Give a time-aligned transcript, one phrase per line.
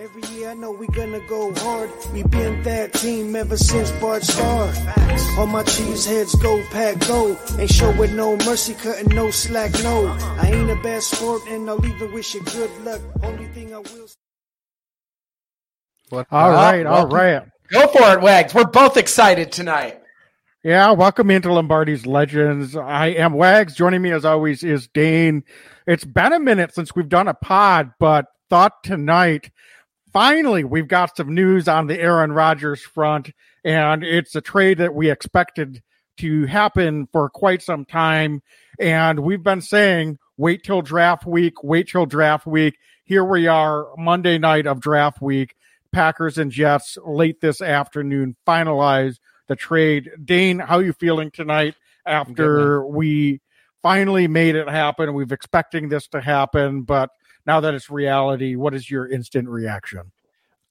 [0.00, 1.90] Every year I know we gonna go hard.
[2.14, 4.72] We been that team ever since Bart Starr.
[5.36, 7.36] All my cheese heads go pack go.
[7.58, 10.06] Ain't show with no mercy, cutting no slack, no.
[10.40, 13.02] I ain't a bad sport and I'll even wish you good luck.
[13.22, 14.08] Only thing I will.
[16.30, 17.42] All right, all right.
[17.70, 18.54] Go for it, Wags.
[18.54, 20.00] We're both excited tonight.
[20.64, 22.74] Yeah, welcome into Lombardi's Legends.
[22.74, 23.74] I am Wags.
[23.74, 25.44] Joining me as always is Dane.
[25.86, 29.50] It's been a minute since we've done a pod, but thought tonight
[30.12, 33.30] finally we've got some news on the Aaron Rodgers front,
[33.64, 35.82] and it's a trade that we expected
[36.18, 38.42] to happen for quite some time.
[38.78, 42.76] And we've been saying, wait till draft week, wait till draft week.
[43.04, 45.54] Here we are, Monday night of draft week.
[45.92, 50.10] Packers and Jets late this afternoon finalize the trade.
[50.24, 51.74] Dane, how are you feeling tonight
[52.06, 53.40] after we
[53.82, 55.14] finally made it happen?
[55.14, 57.10] We've expecting this to happen, but
[57.46, 60.12] now that it's reality, what is your instant reaction?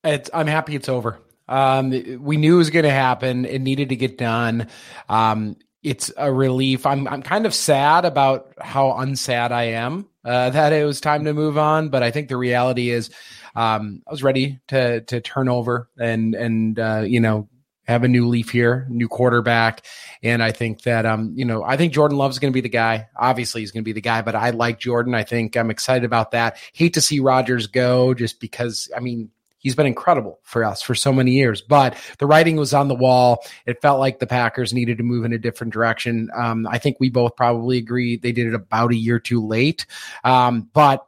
[0.03, 1.19] It's, I'm happy it's over.
[1.47, 1.89] Um,
[2.21, 3.45] we knew it was going to happen.
[3.45, 4.67] It needed to get done.
[5.09, 6.85] Um, it's a relief.
[6.85, 11.23] I'm I'm kind of sad about how unsad I am uh, that it was time
[11.25, 11.89] to move on.
[11.89, 13.09] But I think the reality is,
[13.55, 17.47] um, I was ready to to turn over and and uh, you know
[17.89, 19.85] have a new leaf here, new quarterback,
[20.23, 22.69] and I think that um you know I think Jordan Love's going to be the
[22.69, 23.07] guy.
[23.17, 25.15] Obviously, he's going to be the guy, but I like Jordan.
[25.15, 26.57] I think I'm excited about that.
[26.73, 30.95] Hate to see Rodgers go just because I mean he's been incredible for us for
[30.95, 31.61] so many years.
[31.61, 33.43] But the writing was on the wall.
[33.65, 36.29] It felt like the Packers needed to move in a different direction.
[36.35, 39.85] Um, I think we both probably agree they did it about a year too late.
[40.23, 41.05] Um, but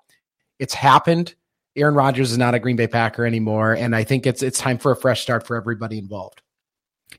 [0.59, 1.33] it's happened.
[1.75, 4.77] Aaron Rodgers is not a Green Bay Packer anymore, and I think it's it's time
[4.77, 6.41] for a fresh start for everybody involved.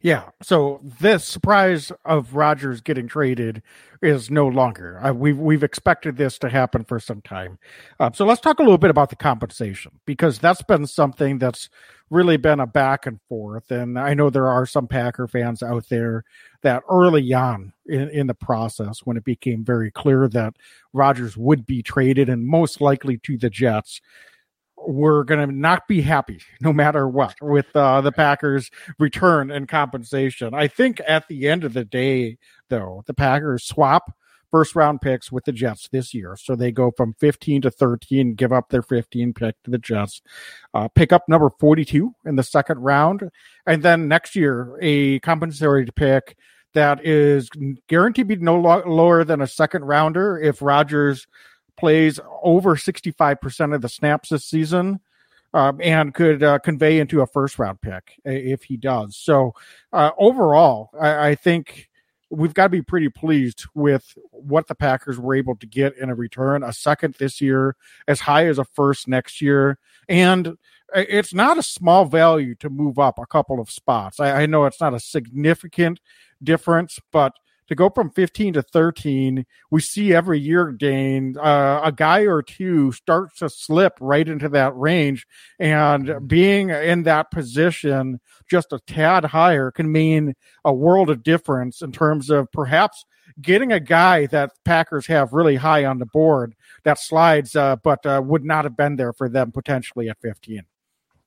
[0.01, 0.31] Yeah.
[0.43, 3.63] So this surprise of Rodgers getting traded
[4.01, 4.99] is no longer.
[5.01, 7.59] Uh, we've we've expected this to happen for some time.
[8.01, 11.69] Uh, so let's talk a little bit about the compensation because that's been something that's
[12.11, 13.71] really been a back and forth.
[13.71, 16.25] And I know there are some Packer fans out there
[16.63, 20.55] that early on in, in the process, when it became very clear that
[20.93, 24.01] Rodgers would be traded and most likely to the Jets,
[24.87, 29.69] we're going to not be happy no matter what with uh, the Packers' return and
[29.69, 30.55] compensation.
[30.55, 32.39] I think at the end of the day,
[32.69, 34.13] though, the Packers swap
[34.53, 36.37] first round picks with the Jets this year.
[36.39, 40.21] So they go from 15 to 13, give up their 15 pick to the Jets,
[40.75, 43.31] uh, pick up number 42 in the second round.
[43.67, 46.37] And then next year, a compensatory pick
[46.75, 47.51] that is
[47.89, 51.27] guaranteed to be no lo- lower than a second rounder if Rodgers
[51.77, 55.01] plays over 65% of the snaps this season
[55.55, 59.17] um, and could uh, convey into a first round pick if he does.
[59.17, 59.55] So,
[59.93, 61.91] uh, overall, I, I, think
[62.31, 66.09] we've got to be pretty pleased with what the Packers were able to get in
[66.09, 67.77] a return a second this year,
[68.09, 69.79] as high as a first next year.
[70.09, 70.57] And
[70.95, 74.21] it's not a small value to move up a couple of spots.
[74.21, 76.01] I, I know it's not a significant
[76.43, 77.35] difference, but
[77.69, 82.43] to go from 15 to 13, we see every year, Dane, uh, a guy or
[82.43, 85.27] two starts to slip right into that range.
[85.59, 86.27] And mm-hmm.
[86.27, 90.35] being in that position just a tad higher can mean
[90.65, 93.05] a world of difference in terms of perhaps
[93.41, 98.05] getting a guy that Packers have really high on the board that slides, uh, but
[98.05, 100.63] uh, would not have been there for them potentially at 15.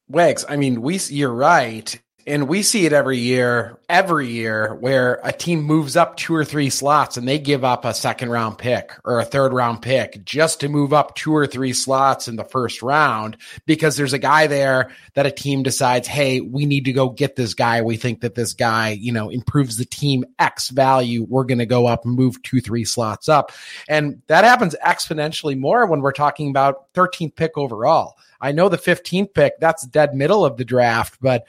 [0.07, 5.19] Wags, I mean, we you're right and we see it every year, every year where
[5.23, 8.57] a team moves up two or three slots and they give up a second round
[8.57, 12.35] pick or a third round pick just to move up two or three slots in
[12.35, 13.37] the first round
[13.67, 17.35] because there's a guy there that a team decides, Hey, we need to go get
[17.35, 17.83] this guy.
[17.83, 21.27] We think that this guy, you know, improves the team X value.
[21.29, 23.51] We're going to go up and move two, three slots up.
[23.87, 28.17] And that happens exponentially more when we're talking about 13th pick overall.
[28.41, 31.45] I know the 15th pick, that's dead middle of the draft, but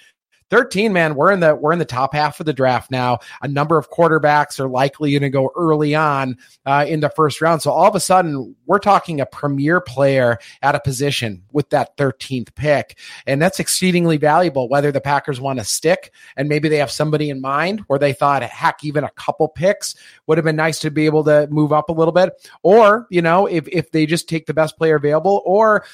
[0.51, 3.19] 13, man, we're in the we're in the top half of the draft now.
[3.43, 7.41] A number of quarterbacks are likely going to go early on uh, in the first
[7.41, 7.62] round.
[7.62, 11.97] So all of a sudden, we're talking a premier player at a position with that
[11.97, 14.69] 13th pick, and that's exceedingly valuable.
[14.69, 18.13] Whether the Packers want to stick and maybe they have somebody in mind where they
[18.13, 19.97] thought, heck, even a couple picks
[20.27, 22.33] would have been nice to be able to move up a little bit,
[22.63, 25.84] or you know, if if they just take the best player available, or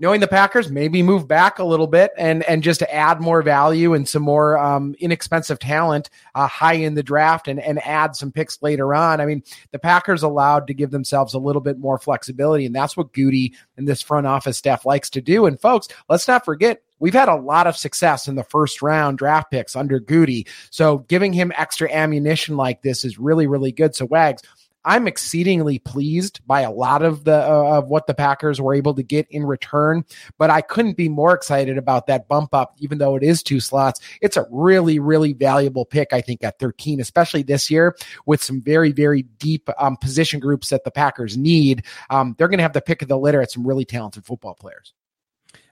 [0.00, 3.94] knowing the Packers, maybe move back a little bit and and just add more value
[3.94, 8.32] and some more um, inexpensive talent uh, high in the draft and and add some
[8.32, 9.20] picks later on.
[9.20, 12.96] I mean, the Packers allowed to give themselves a little bit more flexibility, and that's
[12.96, 15.46] what Goody and this front office staff likes to do.
[15.46, 19.18] And folks, let's not forget we've had a lot of success in the first round
[19.18, 20.46] draft picks under Goody.
[20.70, 23.94] So giving him extra ammunition like this is really, really good.
[23.94, 24.42] So Wags,
[24.84, 28.94] I'm exceedingly pleased by a lot of the uh, of what the Packers were able
[28.94, 30.04] to get in return,
[30.38, 33.60] but I couldn't be more excited about that bump up, even though it is two
[33.60, 34.00] slots.
[34.22, 37.96] It's a really, really valuable pick, I think, at 13, especially this year
[38.26, 41.84] with some very, very deep um, position groups that the Packers need.
[42.08, 44.54] Um, they're going to have the pick of the litter at some really talented football
[44.54, 44.94] players.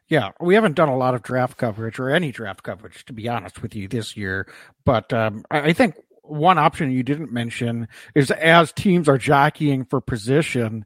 [0.08, 3.28] Yeah, we haven't done a lot of draft coverage or any draft coverage, to be
[3.28, 4.50] honest with you, this year.
[4.86, 5.96] But um, I think
[6.28, 10.84] one option you didn't mention is as teams are jockeying for position,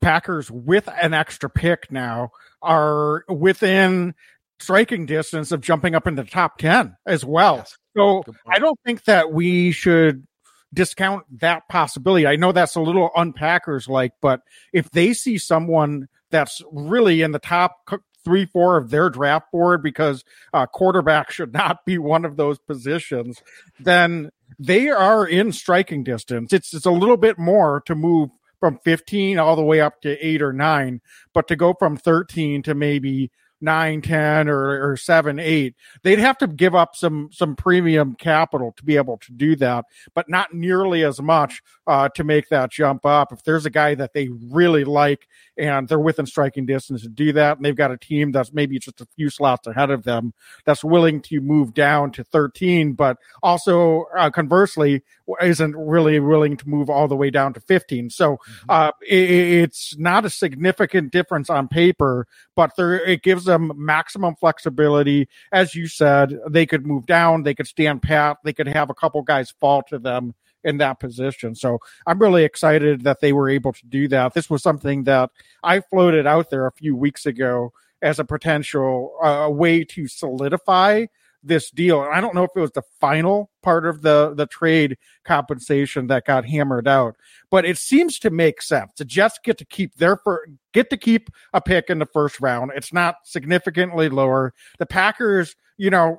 [0.00, 2.30] Packers with an extra pick now
[2.62, 4.14] are within
[4.58, 7.56] striking distance of jumping up in the top 10 as well.
[7.56, 7.76] Yes.
[7.96, 10.26] So I don't think that we should
[10.72, 12.26] discount that possibility.
[12.26, 14.40] I know that's a little unpackers like, but
[14.72, 17.76] if they see someone that's really in the top
[18.24, 20.24] three, four of their draft board because
[20.54, 23.42] uh, quarterback should not be one of those positions,
[23.80, 26.52] then they are in striking distance.
[26.52, 30.16] It's, it's a little bit more to move from 15 all the way up to
[30.24, 31.00] eight or nine,
[31.34, 33.30] but to go from 13 to maybe
[33.62, 38.72] nine, 10 or, or seven, eight, they'd have to give up some, some premium capital
[38.76, 42.70] to be able to do that, but not nearly as much uh, to make that
[42.70, 43.32] jump up.
[43.32, 47.32] If there's a guy that they really like and they're within striking distance to do
[47.32, 50.32] that, and they've got a team that's maybe just a few slots ahead of them
[50.64, 55.02] that's willing to move down to 13, but also uh, conversely
[55.40, 58.10] isn't really willing to move all the way down to 15.
[58.10, 58.70] So mm-hmm.
[58.70, 64.34] uh, it, it's not a significant difference on paper, but there, it gives them maximum
[64.34, 65.28] flexibility.
[65.52, 68.94] As you said, they could move down, they could stand pat, they could have a
[68.94, 70.34] couple guys fall to them
[70.64, 71.54] in that position.
[71.54, 74.34] So I'm really excited that they were able to do that.
[74.34, 75.30] This was something that
[75.62, 81.06] I floated out there a few weeks ago as a potential uh, way to solidify
[81.42, 82.02] this deal.
[82.02, 86.06] And I don't know if it was the final part of the the trade compensation
[86.08, 87.16] that got hammered out,
[87.50, 88.92] but it seems to make sense.
[88.96, 92.40] The Jets get to keep their fir- get to keep a pick in the first
[92.40, 92.72] round.
[92.74, 94.54] It's not significantly lower.
[94.78, 96.18] The Packers, you know,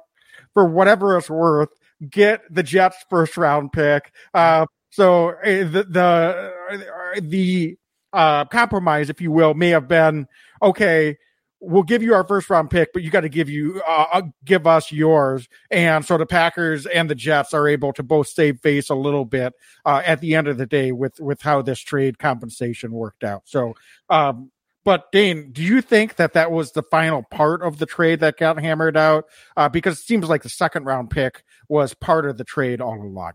[0.53, 1.69] for whatever it's worth,
[2.09, 4.11] get the Jets first round pick.
[4.33, 7.77] Uh, so uh, the the the
[8.11, 10.27] uh, compromise, if you will, may have been
[10.61, 11.17] okay.
[11.65, 14.21] We'll give you our first round pick, but you got to give you uh, uh,
[14.43, 15.47] give us yours.
[15.71, 19.23] And so the Packers and the Jets are able to both save face a little
[19.23, 19.53] bit
[19.85, 23.43] uh, at the end of the day with with how this trade compensation worked out.
[23.45, 23.75] So
[24.09, 24.51] um,
[24.83, 28.37] but Dane, do you think that that was the final part of the trade that
[28.37, 29.25] got hammered out?
[29.55, 33.01] Uh, because it seems like the second round pick was part of the trade all
[33.01, 33.33] along.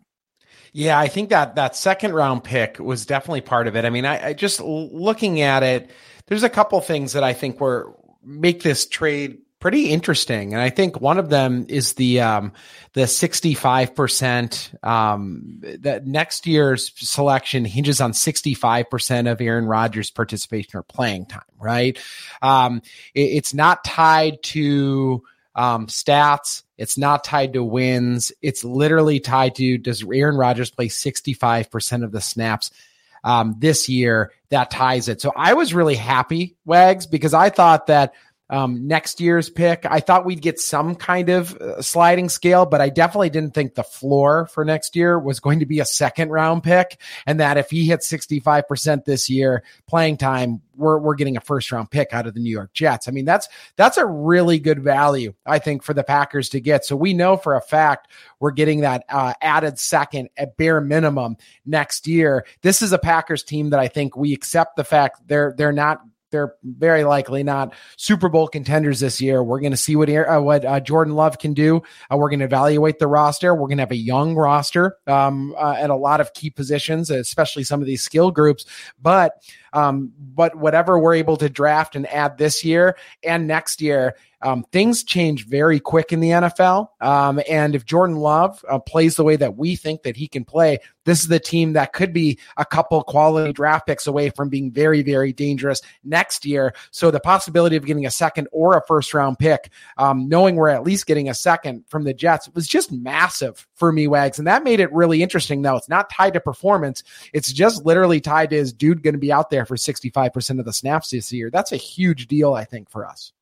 [0.73, 3.85] Yeah, I think that that second round pick was definitely part of it.
[3.85, 5.91] I mean, I, I just looking at it,
[6.27, 7.95] there's a couple things that I think were
[8.29, 10.53] make this trade pretty interesting.
[10.53, 12.53] And I think one of them is the um,
[12.93, 20.83] the 65% um, that next year's selection hinges on 65% of Aaron Rodgers' participation or
[20.83, 21.99] playing time, right?
[22.43, 22.83] Um,
[23.15, 25.23] it, it's not tied to
[25.55, 26.63] um, stats.
[26.77, 28.31] It's not tied to wins.
[28.41, 32.71] It's literally tied to does Aaron Rodgers play 65% of the snaps
[33.25, 34.33] um, this year?
[34.51, 35.21] That ties it.
[35.21, 38.15] So I was really happy, Wags, because I thought that–
[38.51, 39.85] um, next year's pick.
[39.85, 43.75] I thought we'd get some kind of uh, sliding scale, but I definitely didn't think
[43.75, 46.99] the floor for next year was going to be a second round pick.
[47.27, 51.71] And that if he hits 65% this year playing time, we're, we're getting a first
[51.73, 53.09] round pick out of the New York Jets.
[53.09, 56.85] I mean, that's, that's a really good value, I think, for the Packers to get.
[56.85, 58.09] So we know for a fact
[58.41, 61.37] we're getting that uh, added second at bare minimum
[61.67, 62.47] next year.
[62.63, 66.01] This is a Packers team that I think we accept the fact they're, they're not
[66.31, 69.43] they're very likely not Super Bowl contenders this year.
[69.43, 71.83] We're going to see what uh, what uh, Jordan Love can do.
[72.11, 73.55] Uh, we're going to evaluate the roster.
[73.55, 77.11] We're going to have a young roster um, uh, at a lot of key positions,
[77.11, 78.65] especially some of these skill groups.
[79.01, 79.33] But
[79.73, 84.65] um, but whatever we're able to draft and add this year and next year, um,
[84.71, 86.89] things change very quick in the NFL.
[87.01, 90.45] Um, and if Jordan Love uh, plays the way that we think that he can
[90.45, 94.49] play, this is the team that could be a couple quality draft picks away from
[94.49, 96.75] being very, very dangerous next year.
[96.91, 100.69] So the possibility of getting a second or a first round pick, um, knowing we're
[100.69, 104.39] at least getting a second from the Jets, was just massive for me, Wags.
[104.39, 105.77] And that made it really interesting, though.
[105.77, 109.33] It's not tied to performance, it's just literally tied to is dude going to be
[109.33, 111.51] out there for 65% of the snaps this year?
[111.51, 113.33] That's a huge deal, I think, for us.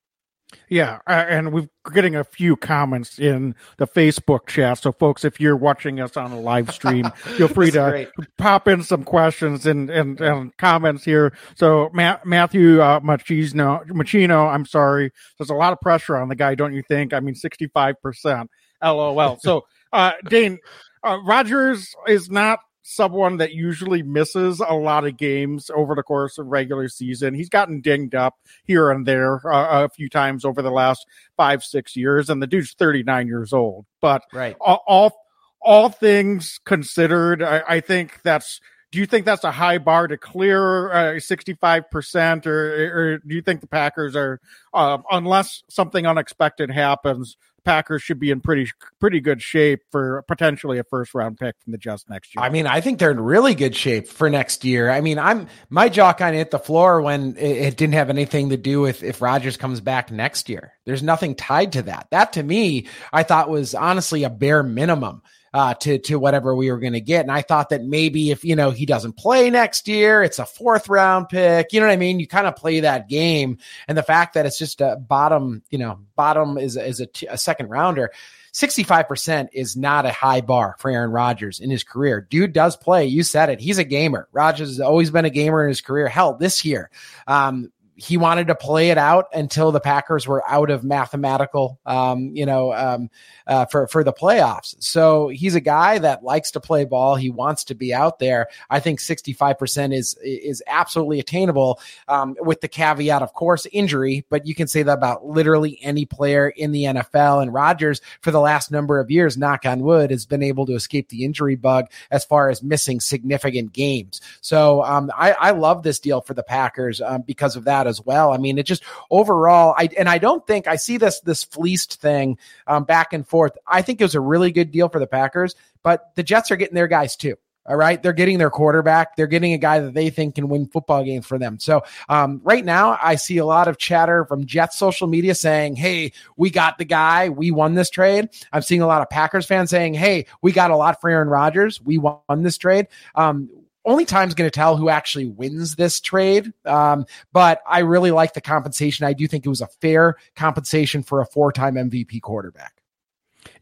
[0.69, 4.79] Yeah, uh, and we're getting a few comments in the Facebook chat.
[4.79, 8.09] So, folks, if you're watching us on a live stream, feel free to great.
[8.39, 11.33] pop in some questions and, and, and comments here.
[11.57, 16.37] So, Ma- Matthew uh, Machino, Machino, I'm sorry, there's a lot of pressure on the
[16.37, 17.13] guy, don't you think?
[17.13, 18.47] I mean, 65%.
[18.83, 19.39] LOL.
[19.41, 20.59] So, uh, Dane,
[21.03, 26.39] uh, Rodgers is not someone that usually misses a lot of games over the course
[26.39, 27.35] of regular season.
[27.35, 31.05] He's gotten dinged up here and there uh, a few times over the last
[31.37, 33.87] five, six years, and the dude's 39 years old.
[34.01, 34.57] But right.
[34.61, 35.13] all, all,
[35.61, 38.61] all things considered, I, I think that's
[38.93, 43.43] do you think that's a high bar to clear uh, 65% or, or do you
[43.43, 44.41] think the packers are
[44.73, 48.71] uh, unless something unexpected happens packers should be in pretty
[49.01, 52.43] pretty good shape for potentially a first round pick from the jets next year.
[52.43, 54.89] I mean i think they're in really good shape for next year.
[54.89, 58.09] I mean i'm my jaw kind of hit the floor when it, it didn't have
[58.09, 60.73] anything to do with if Rodgers comes back next year.
[60.87, 62.07] There's nothing tied to that.
[62.11, 65.23] That to me i thought was honestly a bare minimum
[65.55, 67.23] uh, to to whatever we were going to get.
[67.23, 70.47] And I thought that maybe if you know he doesn't play next year, it's a
[70.47, 71.73] fourth round pick.
[71.73, 72.21] You know what I mean?
[72.21, 75.79] You kind of play that game, and the fact that it's just a bottom, you
[75.79, 78.11] know, bottom is is a, t- a second rounder.
[78.57, 82.23] 65% is not a high bar for Aaron Rodgers in his career.
[82.23, 83.05] Dude does play.
[83.05, 83.61] You said it.
[83.61, 84.29] He's a gamer.
[84.33, 86.09] Rodgers has always been a gamer in his career.
[86.09, 86.89] Hell, this year,
[87.27, 92.31] um, he wanted to play it out until the Packers were out of mathematical, um,
[92.37, 93.09] you know, um,
[93.47, 94.75] uh, for for the playoffs.
[94.81, 97.17] So he's a guy that likes to play ball.
[97.17, 98.49] He wants to be out there.
[98.69, 103.67] I think sixty five percent is is absolutely attainable, um, with the caveat, of course,
[103.73, 104.27] injury.
[104.29, 107.43] But you can say that about literally any player in the NFL.
[107.43, 110.75] And Rodgers, for the last number of years, knock on wood, has been able to
[110.75, 114.21] escape the injury bug as far as missing significant games.
[114.43, 118.01] So um, I, I love this deal for the Packers um, because of that as
[118.05, 118.33] well.
[118.33, 122.01] I mean, it just overall, I and I don't think I see this this fleeced
[122.01, 123.57] thing um, back and forth.
[123.67, 126.57] I think it was a really good deal for the Packers, but the Jets are
[126.57, 127.37] getting their guys too.
[127.69, 128.01] All right.
[128.01, 129.17] They're getting their quarterback.
[129.17, 131.59] They're getting a guy that they think can win football games for them.
[131.59, 135.75] So, um, right now, I see a lot of chatter from Jets social media saying,
[135.77, 137.29] Hey, we got the guy.
[137.29, 138.29] We won this trade.
[138.53, 141.29] I'm seeing a lot of Packers fans saying, Hey, we got a lot for Aaron
[141.29, 141.81] Rodgers.
[141.83, 142.87] We won this trade.
[143.17, 143.51] Um,
[143.87, 146.53] only time's going to tell who actually wins this trade.
[146.65, 149.07] Um, but I really like the compensation.
[149.07, 152.73] I do think it was a fair compensation for a four time MVP quarterback.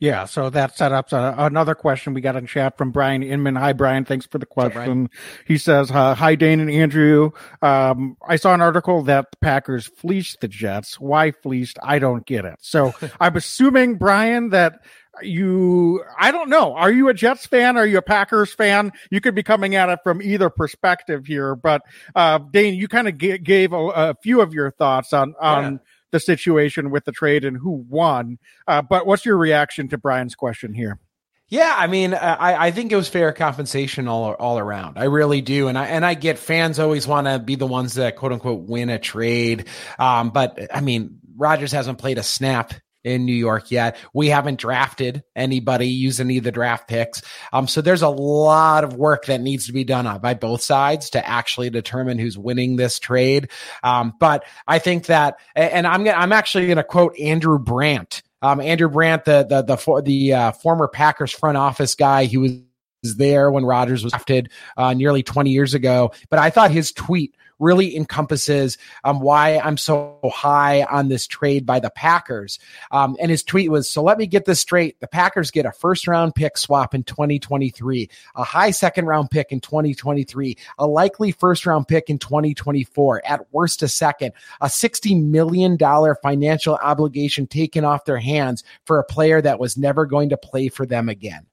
[0.01, 3.57] Yeah, so that set up uh, another question we got in chat from Brian Inman.
[3.57, 4.05] Hi, Brian.
[4.05, 5.05] Thanks for the question.
[5.05, 5.11] Up,
[5.47, 7.31] he says, uh, "Hi, Dane and Andrew.
[7.63, 10.99] Um, I saw an article that the Packers fleeced the Jets.
[10.99, 11.79] Why fleeced?
[11.83, 12.57] I don't get it.
[12.61, 14.81] So I'm assuming, Brian, that
[15.23, 16.75] you i don't know.
[16.75, 17.77] Are you a jets fan?
[17.77, 18.93] Are you a packers fan?
[19.11, 21.83] You could be coming at it from either perspective here but
[22.15, 25.73] uh dane you kind of g- gave a, a, few of your thoughts on on
[25.75, 25.79] yeah.
[26.11, 30.35] the situation with the trade and who won uh, but what's your reaction to brian's
[30.35, 30.99] question here?
[31.49, 34.99] Yeah, I mean, I, I think it was fair compensation all all around.
[34.99, 37.95] I really do, and I and I get fans always want to be the ones
[37.95, 39.67] that quote unquote win a trade,
[39.99, 42.73] um, but I mean, Rodgers hasn't played a snap
[43.05, 43.97] in New York yet.
[44.13, 47.23] We haven't drafted anybody using any of the draft picks.
[47.53, 51.11] Um, so there's a lot of work that needs to be done by both sides
[51.11, 53.51] to actually determine who's winning this trade.
[53.83, 58.23] Um, but I think that, and I'm I'm actually going to quote Andrew Brandt.
[58.43, 62.53] Um, Andrew Brandt, the the the the uh, former Packers front office guy, he was
[63.17, 66.13] there when Rodgers was drafted uh, nearly 20 years ago.
[66.31, 71.67] But I thought his tweet really encompasses um, why I'm so high on this trade
[71.67, 72.59] by the Packers.
[72.91, 75.01] Um, and his tweet was So let me get this straight.
[75.01, 79.53] The Packers get a first round pick swap in 2023, a high second round pick
[79.53, 85.25] in 2023, a likely first round pick in 2024, at worst a second, a $60
[85.25, 85.79] million
[86.23, 90.69] financial obligation taken off their hands for a player that was never going to play
[90.69, 91.47] for them again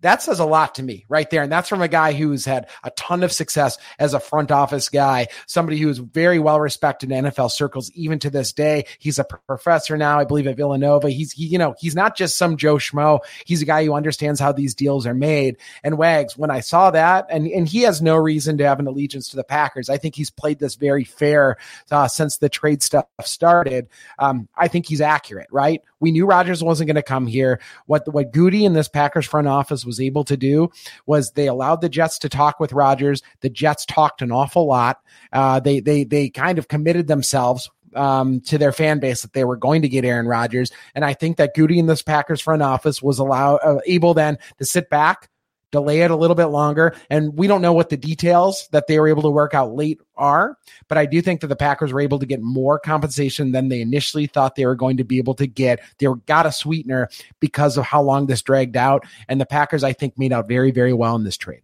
[0.00, 1.42] that says a lot to me right there.
[1.42, 4.88] And that's from a guy who's had a ton of success as a front office
[4.88, 8.84] guy, somebody who is very well respected in NFL circles, even to this day.
[8.98, 11.10] He's a professor now, I believe, at Villanova.
[11.10, 13.20] He's, he, you know, he's not just some Joe Schmo.
[13.44, 15.56] He's a guy who understands how these deals are made.
[15.82, 18.86] And Wags, when I saw that, and, and he has no reason to have an
[18.86, 19.90] allegiance to the Packers.
[19.90, 21.56] I think he's played this very fair
[21.90, 23.88] uh, since the trade stuff started.
[24.18, 25.82] Um, I think he's accurate, right?
[26.00, 27.60] We knew Rodgers wasn't going to come here.
[27.86, 30.70] What, what Goody and this Packers front office was able to do
[31.06, 33.22] was they allowed the Jets to talk with Rodgers.
[33.40, 35.00] The Jets talked an awful lot.
[35.32, 39.44] Uh, they they they kind of committed themselves um, to their fan base that they
[39.44, 42.62] were going to get Aaron Rodgers, and I think that Goody in this Packers front
[42.62, 45.28] office was allow uh, able then to sit back
[45.70, 46.94] delay it a little bit longer.
[47.10, 50.00] And we don't know what the details that they were able to work out late
[50.16, 50.56] are,
[50.88, 53.80] but I do think that the Packers were able to get more compensation than they
[53.80, 55.80] initially thought they were going to be able to get.
[55.98, 57.08] They were, got a sweetener
[57.40, 59.04] because of how long this dragged out.
[59.28, 61.62] And the Packers, I think, made out very, very well in this trade.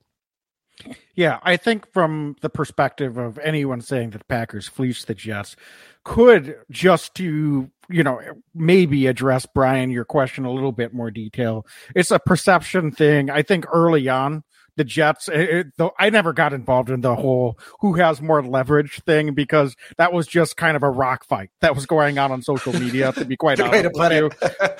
[1.14, 5.54] Yeah, I think from the perspective of anyone saying that Packers fleeced the Jets,
[6.02, 8.20] could just to you know
[8.54, 11.66] maybe address Brian your question a little bit more detail.
[11.94, 13.30] It's a perception thing.
[13.30, 14.44] I think early on
[14.76, 15.28] the Jets.
[15.28, 19.76] It, it, I never got involved in the whole who has more leverage thing because
[19.98, 23.12] that was just kind of a rock fight that was going on on social media.
[23.12, 24.30] to be quite honest with you,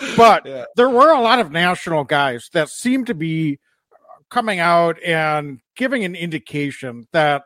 [0.17, 0.65] but yeah.
[0.77, 3.59] there were a lot of national guys that seemed to be
[4.31, 7.43] coming out and giving an indication that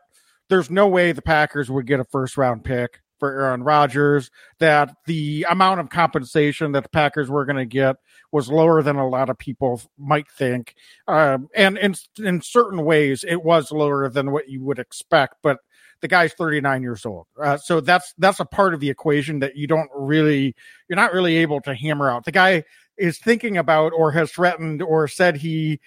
[0.49, 4.95] there's no way the Packers would get a first round pick for Aaron Rodgers, that
[5.05, 7.97] the amount of compensation that the Packers were going to get
[8.31, 10.75] was lower than a lot of people might think.
[11.07, 15.59] Um, and in, in certain ways, it was lower than what you would expect, but
[16.01, 17.27] the guy's 39 years old.
[17.41, 20.55] Uh, so that's, that's a part of the equation that you don't really,
[20.87, 22.23] you're not really able to hammer out.
[22.23, 22.63] The guy
[22.99, 25.79] is thinking about or has threatened or said he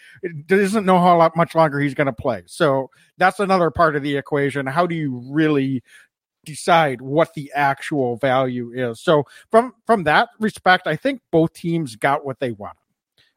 [0.47, 2.43] doesn't know how much longer he's going to play.
[2.47, 4.67] So that's another part of the equation.
[4.67, 5.83] How do you really
[6.45, 9.01] decide what the actual value is.
[9.01, 12.77] So from from that respect, I think both teams got what they wanted.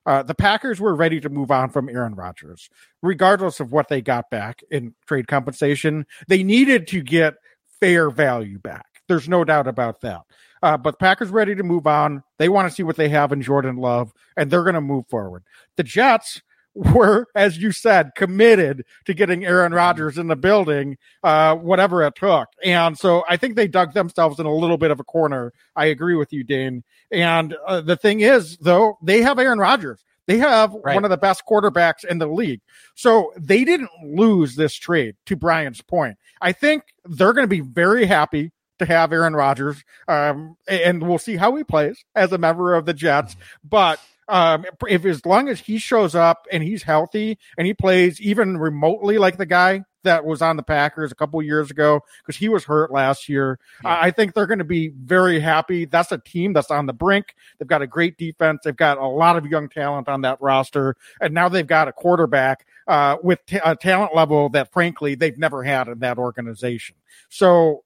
[0.05, 2.69] Uh, the Packers were ready to move on from Aaron Rodgers,
[3.01, 6.05] regardless of what they got back in trade compensation.
[6.27, 7.35] They needed to get
[7.79, 8.85] fair value back.
[9.07, 10.21] There's no doubt about that.
[10.61, 12.23] Uh, but Packers ready to move on.
[12.37, 15.07] They want to see what they have in Jordan Love, and they're going to move
[15.07, 15.43] forward.
[15.75, 16.41] The Jets
[16.75, 22.15] were, as you said, committed to getting Aaron Rodgers in the building, uh, whatever it
[22.15, 22.49] took.
[22.63, 25.53] And so I think they dug themselves in a little bit of a corner.
[25.75, 26.83] I agree with you, Dane.
[27.11, 30.03] And uh, the thing is, though, they have Aaron Rodgers.
[30.27, 30.95] They have right.
[30.95, 32.61] one of the best quarterbacks in the league.
[32.95, 36.17] So they didn't lose this trade, to Brian's point.
[36.41, 39.83] I think they're going to be very happy to have Aaron Rodgers.
[40.07, 43.37] Um, and we'll see how he plays as a member of the Jets.
[43.63, 48.19] But um, if as long as he shows up and he's healthy and he plays
[48.19, 52.37] even remotely like the guy that was on the Packers a couple years ago because
[52.37, 53.59] he was hurt last year.
[53.83, 53.97] Yeah.
[54.01, 55.85] I think they're going to be very happy.
[55.85, 57.35] That's a team that's on the brink.
[57.57, 58.61] They've got a great defense.
[58.63, 61.91] They've got a lot of young talent on that roster, and now they've got a
[61.91, 66.95] quarterback uh, with t- a talent level that, frankly, they've never had in that organization.
[67.29, 67.83] So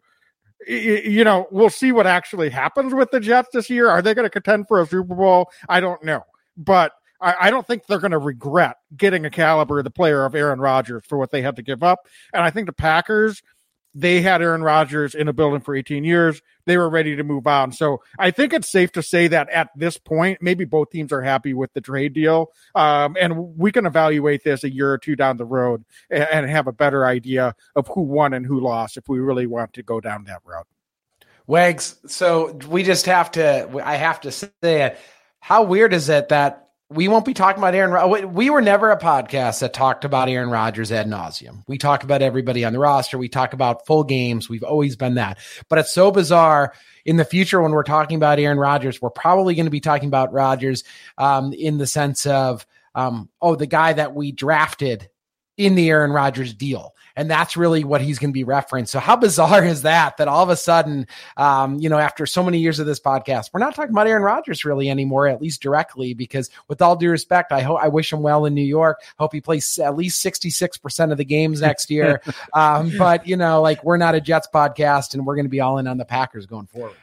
[0.69, 3.89] you know, we'll see what actually happens with the Jets this year.
[3.89, 5.49] Are they going to contend for a Super Bowl?
[5.67, 6.23] I don't know.
[6.57, 10.25] But I, I don't think they're going to regret getting a caliber of the player
[10.25, 12.07] of Aaron Rodgers for what they had to give up.
[12.33, 13.41] And I think the Packers,
[13.95, 16.41] they had Aaron Rodgers in a building for 18 years.
[16.65, 17.71] They were ready to move on.
[17.71, 21.21] So I think it's safe to say that at this point, maybe both teams are
[21.21, 22.51] happy with the trade deal.
[22.75, 26.49] Um, and we can evaluate this a year or two down the road and, and
[26.49, 29.83] have a better idea of who won and who lost if we really want to
[29.83, 30.67] go down that route.
[31.47, 34.99] Wags, so we just have to, I have to say it.
[35.39, 38.33] How weird is it that we won't be talking about Aaron.
[38.33, 41.63] We were never a podcast that talked about Aaron Rodgers ad nauseum.
[41.67, 43.19] We talk about everybody on the roster.
[43.19, 44.49] We talk about full games.
[44.49, 45.37] We've always been that.
[45.69, 46.73] But it's so bizarre
[47.05, 48.99] in the future when we're talking about Aaron Rodgers.
[48.99, 50.83] We're probably going to be talking about Rodgers
[51.19, 55.09] um, in the sense of, um, oh, the guy that we drafted
[55.57, 58.93] in the Aaron Rodgers deal and that's really what he's going to be referenced.
[58.93, 60.15] So how bizarre is that?
[60.15, 61.05] That all of a sudden,
[61.35, 64.23] um, you know, after so many years of this podcast, we're not talking about Aaron
[64.23, 66.13] Rodgers really anymore, at least directly.
[66.13, 69.01] Because with all due respect, I hope I wish him well in New York.
[69.19, 72.21] Hope he plays at least sixty six percent of the games next year.
[72.53, 75.59] um, but you know, like we're not a Jets podcast, and we're going to be
[75.59, 76.95] all in on the Packers going forward.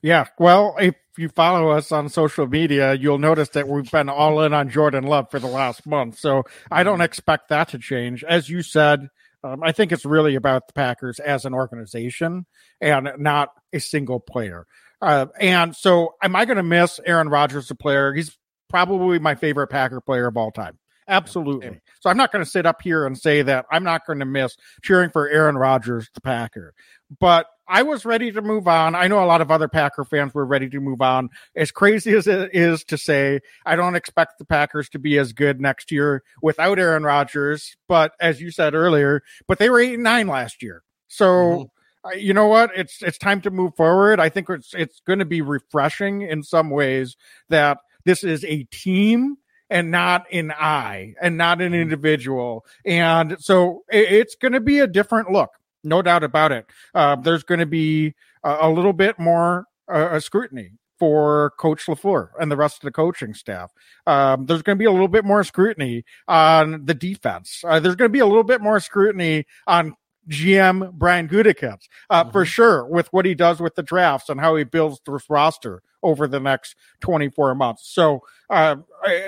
[0.00, 4.40] Yeah, well, if you follow us on social media, you'll notice that we've been all
[4.40, 6.18] in on Jordan Love for the last month.
[6.18, 8.24] So I don't expect that to change.
[8.24, 9.10] As you said,
[9.44, 12.46] um, I think it's really about the Packers as an organization
[12.80, 14.66] and not a single player.
[15.00, 18.12] Uh, and so, am I going to miss Aaron Rodgers, the player?
[18.12, 18.38] He's
[18.70, 20.78] probably my favorite Packer player of all time.
[21.08, 21.80] Absolutely.
[22.00, 24.24] So I'm not going to sit up here and say that I'm not going to
[24.24, 26.74] miss cheering for Aaron Rodgers, the Packer.
[27.20, 28.94] But I was ready to move on.
[28.94, 31.30] I know a lot of other Packer fans were ready to move on.
[31.56, 35.32] As crazy as it is to say, I don't expect the Packers to be as
[35.32, 37.76] good next year without Aaron Rodgers.
[37.88, 40.82] But as you said earlier, but they were eight and nine last year.
[41.08, 41.26] So.
[41.26, 41.62] Mm-hmm
[42.16, 45.24] you know what it's it's time to move forward i think it's it's going to
[45.24, 47.16] be refreshing in some ways
[47.48, 49.36] that this is a team
[49.72, 52.64] and not an I and not an individual.
[52.84, 55.50] And so it's going to be a different look
[55.84, 56.66] no doubt about it.
[56.94, 62.28] Uh, there's going to be a, a, little bit more uh, scrutiny for Coach LaFleur
[62.38, 63.72] and the rest of the coaching staff.
[64.06, 67.62] Um, there's going to be a little bit more scrutiny on the defense.
[67.66, 69.96] Uh, there's going to be a little bit more scrutiny on
[70.28, 72.32] GM Brian Gutekunst, uh, mm-hmm.
[72.32, 75.82] for sure, with what he does with the drafts and how he builds this roster
[76.02, 77.88] over the next 24 months.
[77.88, 78.76] So uh,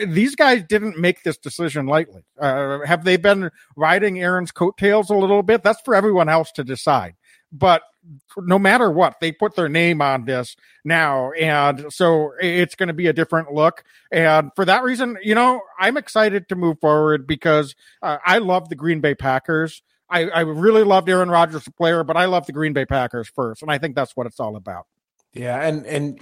[0.06, 2.22] these guys didn't make this decision lightly.
[2.38, 5.62] Uh, have they been riding Aaron's coattails a little bit?
[5.62, 7.14] That's for everyone else to decide.
[7.52, 7.82] but
[8.36, 11.30] no matter what, they put their name on this now.
[11.32, 13.84] And so it's going to be a different look.
[14.10, 18.68] And for that reason, you know, I'm excited to move forward because uh, I love
[18.68, 19.82] the Green Bay Packers.
[20.08, 23.28] I, I really loved Aaron Rodgers, the player, but I love the Green Bay Packers
[23.28, 23.62] first.
[23.62, 24.86] And I think that's what it's all about.
[25.32, 25.60] Yeah.
[25.60, 26.20] And, and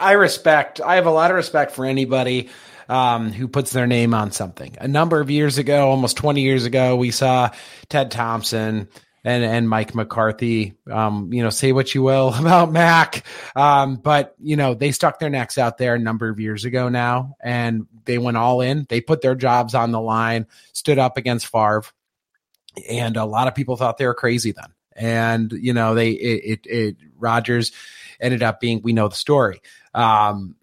[0.00, 2.48] I respect, I have a lot of respect for anybody
[2.88, 4.76] um, who puts their name on something.
[4.80, 7.50] A number of years ago, almost 20 years ago, we saw
[7.88, 8.88] Ted Thompson
[9.24, 10.74] and and Mike McCarthy.
[10.90, 15.18] Um, you know, say what you will about Mac, um, but you know they stuck
[15.18, 18.86] their necks out there a number of years ago now, and they went all in.
[18.88, 21.84] They put their jobs on the line, stood up against Favre,
[22.88, 24.72] and a lot of people thought they were crazy then.
[24.94, 27.72] And you know, they it, it, it Rodgers
[28.20, 28.82] ended up being.
[28.82, 29.62] We know the story.
[29.94, 30.56] Um,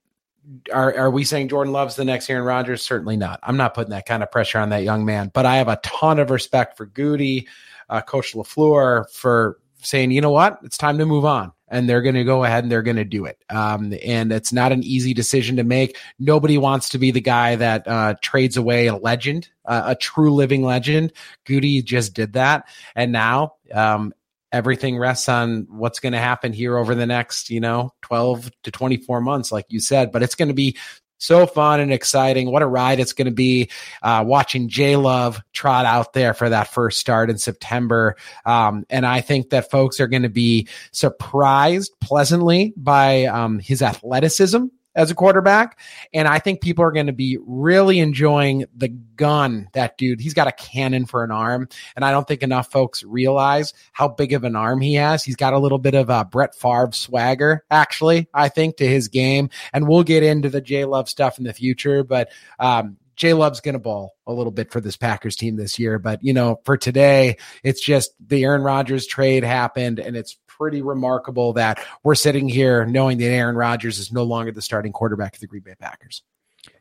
[0.72, 2.82] are, are we saying Jordan Love's the next Aaron Rodgers?
[2.82, 3.40] Certainly not.
[3.44, 5.80] I'm not putting that kind of pressure on that young man, but I have a
[5.84, 7.48] ton of respect for Goody
[7.90, 11.52] uh, Coach LaFleur for saying, you know what, it's time to move on.
[11.70, 13.38] And they're going to go ahead and they're going to do it.
[13.50, 15.98] Um, and it's not an easy decision to make.
[16.18, 20.34] Nobody wants to be the guy that uh, trades away a legend, uh, a true
[20.34, 21.12] living legend.
[21.46, 22.70] Goody just did that.
[22.96, 24.14] And now um,
[24.52, 28.72] everything rests on what's going to happen here over the next, you know, 12 to
[28.72, 30.12] 24 months, like you said.
[30.12, 30.78] But it's going to be
[31.18, 32.52] so fun and exciting.
[32.52, 33.70] What a ride it's going to be
[34.02, 38.16] uh, watching J Love trot out there for that first start in September.
[38.46, 43.82] Um, and I think that folks are going to be surprised pleasantly by um, his
[43.82, 44.66] athleticism
[44.98, 45.80] as a quarterback.
[46.14, 50.34] And I think people are going to be really enjoying the gun that dude, he's
[50.34, 51.70] got a cannon for an arm.
[51.96, 55.24] And I don't think enough folks realize how big of an arm he has.
[55.24, 59.08] He's got a little bit of a Brett Favre swagger, actually, I think, to his
[59.08, 59.50] game.
[59.72, 62.04] And we'll get into the J Love stuff in the future.
[62.04, 62.30] But,
[62.60, 65.98] um, J Love's going to ball a little bit for this Packers team this year.
[65.98, 70.82] But, you know, for today, it's just the Aaron Rodgers trade happened and it's pretty
[70.82, 75.36] remarkable that we're sitting here knowing that Aaron Rodgers is no longer the starting quarterback
[75.36, 76.24] of the Green Bay Packers.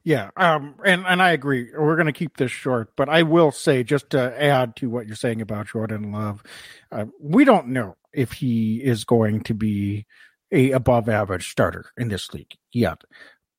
[0.04, 1.70] Yeah, um, and and I agree.
[1.76, 5.06] We're going to keep this short, but I will say just to add to what
[5.06, 6.42] you're saying about Jordan Love,
[6.90, 10.06] uh, we don't know if he is going to be
[10.52, 13.02] a above average starter in this league yet.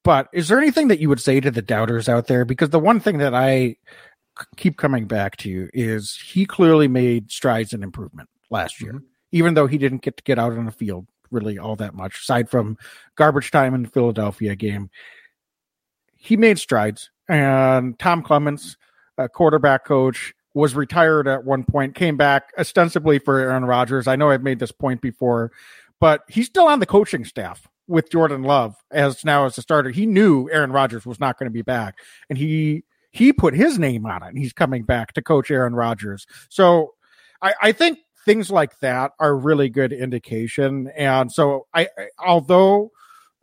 [0.03, 2.45] But is there anything that you would say to the doubters out there?
[2.45, 3.75] Because the one thing that I
[4.55, 8.93] keep coming back to is he clearly made strides in improvement last year.
[8.93, 11.93] Mm-hmm even though he didn't get to get out on the field really all that
[11.93, 12.77] much, aside from
[13.15, 14.89] garbage time in the Philadelphia game.
[16.15, 18.77] He made strides, and Tom Clements,
[19.17, 24.07] a quarterback coach, was retired at one point, came back ostensibly for Aaron Rodgers.
[24.07, 25.51] I know I've made this point before,
[25.99, 29.91] but he's still on the coaching staff with Jordan Love as now as a starter.
[29.91, 33.79] He knew Aaron Rodgers was not going to be back, and he he put his
[33.79, 34.29] name on it.
[34.29, 36.25] And he's coming back to coach Aaron Rodgers.
[36.49, 36.93] So
[37.41, 40.91] I, I think things like that are really good indication.
[40.97, 41.87] And so I,
[42.19, 42.91] although,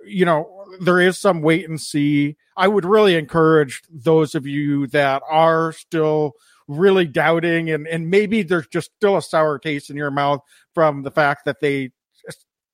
[0.05, 4.87] you know, there is some wait and see, I would really encourage those of you
[4.88, 6.35] that are still
[6.68, 10.42] really doubting and, and maybe there's just still a sour taste in your mouth
[10.75, 11.90] from the fact that they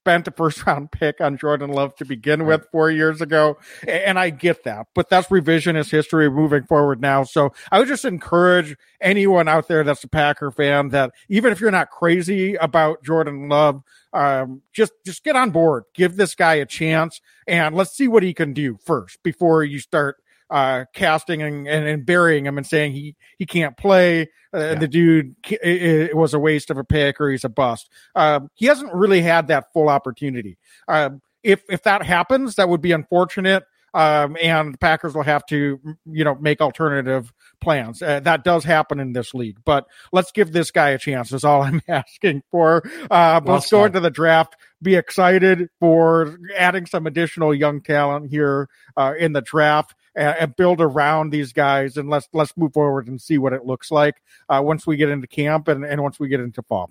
[0.01, 3.59] spent a first round pick on Jordan Love to begin with four years ago.
[3.87, 7.25] And I get that, but that's revisionist history moving forward now.
[7.25, 11.61] So I would just encourage anyone out there that's a Packer fan that even if
[11.61, 13.83] you're not crazy about Jordan Love,
[14.13, 18.23] um, just just get on board, give this guy a chance, and let's see what
[18.23, 20.17] he can do first before you start
[20.51, 24.23] uh, casting and, and, and, burying him and saying he he can't play.
[24.53, 24.75] Uh, yeah.
[24.75, 27.89] The dude it, it, was a waste of a pick or he's a bust.
[28.17, 30.59] Um, he hasn't really had that full opportunity.
[30.89, 33.65] Um, if if that happens, that would be unfortunate.
[33.93, 38.01] Um, and the Packers will have to, you know, make alternative plans.
[38.01, 41.33] Uh, that does happen in this league, but let's give this guy a chance.
[41.33, 42.83] Is all I'm asking for.
[43.11, 44.57] Uh, well let's go into the draft.
[44.83, 50.57] Be excited for adding some additional young talent here uh, in the draft and, and,
[50.57, 54.23] build around these guys and let's let's move forward and see what it looks like
[54.49, 56.91] uh, once we get into camp and, and once we get into fall.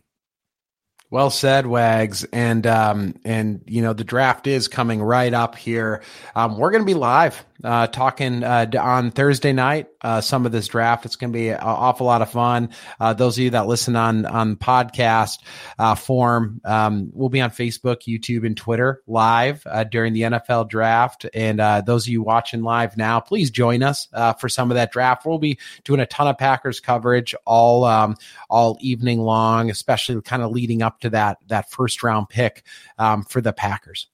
[1.11, 6.03] Well said, Wags, and um, and you know the draft is coming right up here.
[6.35, 9.87] Um, we're going to be live uh, talking uh, on Thursday night.
[10.01, 11.05] Uh, some of this draft.
[11.05, 12.69] It's going to be an awful lot of fun.
[12.99, 15.39] Uh, those of you that listen on on podcast
[15.77, 20.69] uh, form, um, we'll be on Facebook, YouTube, and Twitter live uh, during the NFL
[20.69, 21.25] draft.
[21.33, 24.07] And those of you watching live now, please join us
[24.39, 25.25] for some of that draft.
[25.25, 28.15] We'll be doing a ton of Packers coverage all um,
[28.49, 32.63] all evening long, especially kind of leading up to that that first round pick
[32.97, 34.07] um, for the Packers.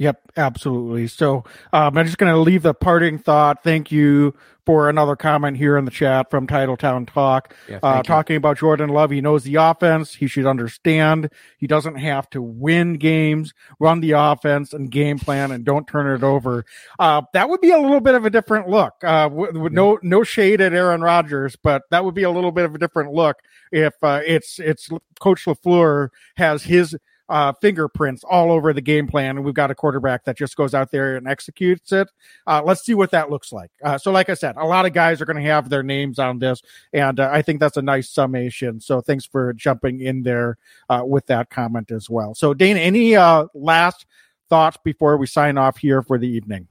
[0.00, 1.08] Yep, absolutely.
[1.08, 3.62] So um, I'm just going to leave the parting thought.
[3.62, 4.34] Thank you
[4.64, 8.88] for another comment here in the chat from Titletown Talk, Yeah, uh, talking about Jordan
[8.88, 9.10] Love.
[9.10, 10.14] He knows the offense.
[10.14, 15.50] He should understand he doesn't have to win games, run the offense and game plan,
[15.50, 16.64] and don't turn it over.
[16.98, 18.94] Uh, that would be a little bit of a different look.
[19.04, 22.52] Uh, with, with no no shade at Aaron Rodgers, but that would be a little
[22.52, 23.36] bit of a different look
[23.70, 24.88] if uh, it's it's
[25.20, 26.96] Coach LaFleur has his
[27.30, 30.74] uh, fingerprints all over the game plan, and we've got a quarterback that just goes
[30.74, 32.10] out there and executes it.
[32.46, 33.70] Uh, let's see what that looks like.
[33.82, 36.18] Uh, so, like I said, a lot of guys are going to have their names
[36.18, 36.60] on this,
[36.92, 38.80] and uh, I think that's a nice summation.
[38.80, 42.34] So, thanks for jumping in there uh, with that comment as well.
[42.34, 44.06] So, Dana, any uh, last
[44.48, 46.66] thoughts before we sign off here for the evening?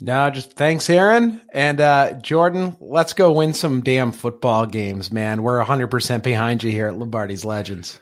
[0.00, 1.42] No, just thanks, Aaron.
[1.52, 5.42] And uh, Jordan, let's go win some damn football games, man.
[5.42, 8.00] We're 100% behind you here at Lombardi's Legends.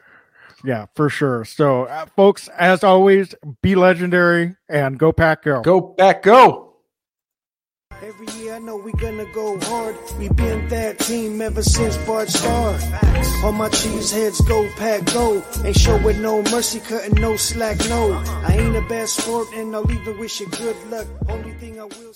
[0.67, 1.45] Yeah, for sure.
[1.45, 5.63] So, uh, folks, as always, be legendary and go pack go.
[5.63, 6.75] Go back, go.
[8.03, 9.95] Every year I know we gonna go hard.
[10.19, 12.79] We been that team ever since Bart Starr.
[13.45, 15.41] All my cheese heads go pack go.
[15.65, 18.13] Ain't showing no mercy, cutting no slack, no.
[18.45, 21.07] I ain't a bad sport and I'll even wish you good luck.
[21.29, 22.13] Only thing I will